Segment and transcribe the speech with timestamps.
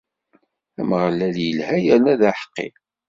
[0.79, 2.67] Ameɣlal ilha yerna d aḥeqqi.